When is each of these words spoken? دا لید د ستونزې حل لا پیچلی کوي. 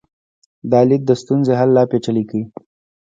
دا 0.71 0.81
لید 0.89 1.03
د 1.07 1.11
ستونزې 1.21 1.53
حل 1.59 1.69
لا 1.77 1.83
پیچلی 1.91 2.23
کوي. 2.29 2.45